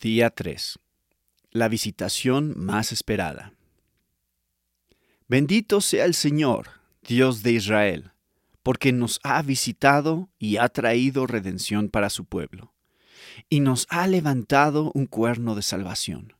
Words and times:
Día 0.00 0.28
3. 0.28 0.78
La 1.52 1.68
visitación 1.68 2.52
más 2.54 2.92
esperada. 2.92 3.54
Bendito 5.26 5.80
sea 5.80 6.04
el 6.04 6.12
Señor, 6.12 6.68
Dios 7.02 7.42
de 7.42 7.52
Israel, 7.52 8.10
porque 8.62 8.92
nos 8.92 9.20
ha 9.22 9.40
visitado 9.40 10.28
y 10.38 10.58
ha 10.58 10.68
traído 10.68 11.26
redención 11.26 11.88
para 11.88 12.10
su 12.10 12.26
pueblo, 12.26 12.74
y 13.48 13.60
nos 13.60 13.86
ha 13.88 14.06
levantado 14.06 14.92
un 14.94 15.06
cuerno 15.06 15.54
de 15.54 15.62
salvación 15.62 16.34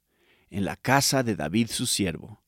en 0.50 0.66
la 0.66 0.76
casa 0.76 1.22
de 1.22 1.34
David 1.34 1.70
su 1.70 1.86
siervo, 1.86 2.42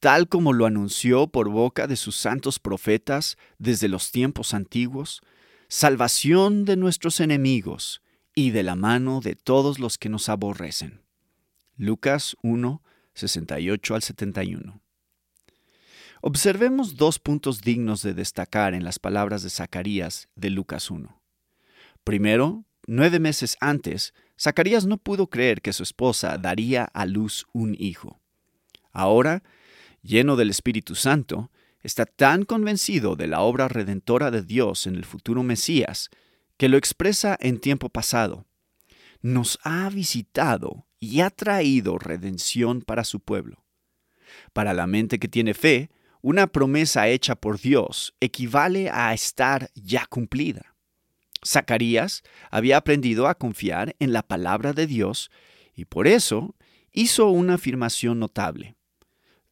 tal 0.00 0.28
como 0.28 0.52
lo 0.52 0.66
anunció 0.66 1.28
por 1.28 1.48
boca 1.48 1.86
de 1.86 1.96
sus 1.96 2.16
santos 2.16 2.58
profetas 2.58 3.38
desde 3.58 3.88
los 3.88 4.10
tiempos 4.10 4.52
antiguos, 4.52 5.22
salvación 5.68 6.66
de 6.66 6.76
nuestros 6.76 7.20
enemigos 7.20 8.01
y 8.34 8.50
de 8.50 8.62
la 8.62 8.76
mano 8.76 9.20
de 9.20 9.34
todos 9.34 9.78
los 9.78 9.98
que 9.98 10.08
nos 10.08 10.28
aborrecen. 10.28 11.02
Lucas 11.76 12.36
1, 12.42 12.82
68 13.14 13.94
al 13.94 14.02
71. 14.02 14.80
Observemos 16.20 16.96
dos 16.96 17.18
puntos 17.18 17.62
dignos 17.62 18.02
de 18.02 18.14
destacar 18.14 18.74
en 18.74 18.84
las 18.84 18.98
palabras 18.98 19.42
de 19.42 19.50
Zacarías 19.50 20.28
de 20.36 20.50
Lucas 20.50 20.90
1. 20.90 21.20
Primero, 22.04 22.64
nueve 22.86 23.18
meses 23.18 23.56
antes, 23.60 24.14
Zacarías 24.38 24.86
no 24.86 24.98
pudo 24.98 25.28
creer 25.28 25.60
que 25.62 25.72
su 25.72 25.82
esposa 25.82 26.38
daría 26.38 26.84
a 26.84 27.06
luz 27.06 27.46
un 27.52 27.76
hijo. 27.78 28.20
Ahora, 28.92 29.42
lleno 30.02 30.36
del 30.36 30.50
Espíritu 30.50 30.94
Santo, 30.94 31.50
está 31.82 32.06
tan 32.06 32.44
convencido 32.44 33.16
de 33.16 33.26
la 33.26 33.40
obra 33.40 33.68
redentora 33.68 34.30
de 34.30 34.42
Dios 34.42 34.86
en 34.86 34.94
el 34.94 35.04
futuro 35.04 35.42
Mesías, 35.42 36.10
que 36.62 36.68
lo 36.68 36.76
expresa 36.76 37.36
en 37.40 37.58
tiempo 37.58 37.88
pasado. 37.88 38.46
Nos 39.20 39.58
ha 39.64 39.90
visitado 39.90 40.86
y 41.00 41.18
ha 41.18 41.28
traído 41.30 41.98
redención 41.98 42.82
para 42.82 43.02
su 43.02 43.18
pueblo. 43.18 43.64
Para 44.52 44.72
la 44.72 44.86
mente 44.86 45.18
que 45.18 45.26
tiene 45.26 45.54
fe, 45.54 45.90
una 46.20 46.46
promesa 46.46 47.08
hecha 47.08 47.34
por 47.34 47.58
Dios 47.58 48.14
equivale 48.20 48.90
a 48.90 49.12
estar 49.12 49.72
ya 49.74 50.06
cumplida. 50.06 50.76
Zacarías 51.44 52.22
había 52.52 52.76
aprendido 52.76 53.26
a 53.26 53.34
confiar 53.34 53.96
en 53.98 54.12
la 54.12 54.22
palabra 54.22 54.72
de 54.72 54.86
Dios 54.86 55.32
y 55.74 55.86
por 55.86 56.06
eso 56.06 56.54
hizo 56.92 57.28
una 57.28 57.54
afirmación 57.54 58.20
notable. 58.20 58.76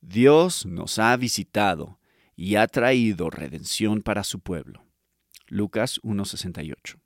Dios 0.00 0.64
nos 0.64 1.00
ha 1.00 1.16
visitado 1.16 1.98
y 2.36 2.54
ha 2.54 2.68
traído 2.68 3.30
redención 3.30 4.00
para 4.00 4.22
su 4.22 4.38
pueblo. 4.38 4.84
Lucas 5.50 6.00
1.68. 6.04 7.00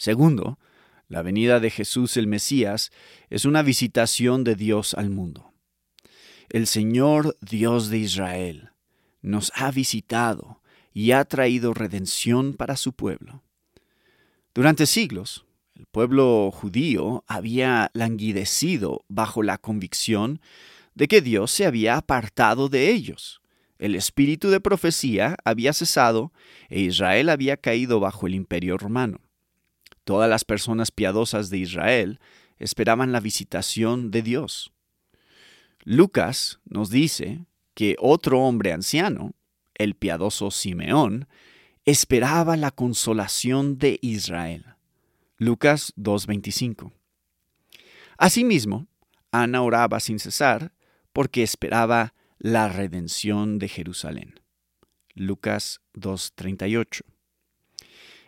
Segundo, 0.00 0.58
la 1.08 1.20
venida 1.20 1.60
de 1.60 1.68
Jesús 1.68 2.16
el 2.16 2.26
Mesías 2.26 2.90
es 3.28 3.44
una 3.44 3.60
visitación 3.60 4.44
de 4.44 4.54
Dios 4.54 4.94
al 4.94 5.10
mundo. 5.10 5.52
El 6.48 6.66
Señor 6.66 7.36
Dios 7.42 7.90
de 7.90 7.98
Israel 7.98 8.70
nos 9.20 9.52
ha 9.54 9.70
visitado 9.70 10.62
y 10.94 11.10
ha 11.10 11.22
traído 11.26 11.74
redención 11.74 12.54
para 12.54 12.76
su 12.76 12.94
pueblo. 12.94 13.42
Durante 14.54 14.86
siglos, 14.86 15.44
el 15.74 15.84
pueblo 15.84 16.50
judío 16.50 17.22
había 17.26 17.90
languidecido 17.92 19.04
bajo 19.08 19.42
la 19.42 19.58
convicción 19.58 20.40
de 20.94 21.08
que 21.08 21.20
Dios 21.20 21.50
se 21.50 21.66
había 21.66 21.98
apartado 21.98 22.70
de 22.70 22.90
ellos 22.90 23.40
el 23.80 23.94
espíritu 23.94 24.50
de 24.50 24.60
profecía 24.60 25.36
había 25.42 25.72
cesado 25.72 26.32
e 26.68 26.80
Israel 26.80 27.30
había 27.30 27.56
caído 27.56 27.98
bajo 27.98 28.26
el 28.26 28.34
imperio 28.34 28.76
romano. 28.76 29.20
Todas 30.10 30.28
las 30.28 30.44
personas 30.44 30.90
piadosas 30.90 31.50
de 31.50 31.58
Israel 31.58 32.18
esperaban 32.58 33.12
la 33.12 33.20
visitación 33.20 34.10
de 34.10 34.22
Dios. 34.22 34.72
Lucas 35.84 36.58
nos 36.64 36.90
dice 36.90 37.46
que 37.74 37.94
otro 38.00 38.40
hombre 38.40 38.72
anciano, 38.72 39.34
el 39.76 39.94
piadoso 39.94 40.50
Simeón, 40.50 41.28
esperaba 41.84 42.56
la 42.56 42.72
consolación 42.72 43.78
de 43.78 44.00
Israel. 44.02 44.74
Lucas 45.36 45.92
2.25. 45.96 46.90
Asimismo, 48.18 48.88
Ana 49.30 49.62
oraba 49.62 50.00
sin 50.00 50.18
cesar 50.18 50.72
porque 51.12 51.44
esperaba 51.44 52.14
la 52.40 52.68
redención 52.68 53.60
de 53.60 53.68
Jerusalén. 53.68 54.40
Lucas 55.14 55.82
2.38. 55.94 57.02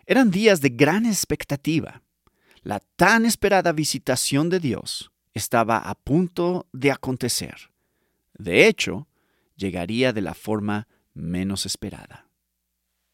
Eran 0.05 0.31
días 0.31 0.61
de 0.61 0.69
gran 0.69 1.05
expectativa. 1.05 2.01
La 2.61 2.79
tan 2.79 3.25
esperada 3.25 3.71
visitación 3.71 4.49
de 4.49 4.59
Dios 4.59 5.11
estaba 5.33 5.77
a 5.77 5.95
punto 5.95 6.67
de 6.73 6.91
acontecer. 6.91 7.71
De 8.37 8.67
hecho, 8.67 9.07
llegaría 9.55 10.13
de 10.13 10.21
la 10.21 10.33
forma 10.33 10.87
menos 11.13 11.65
esperada. 11.65 12.27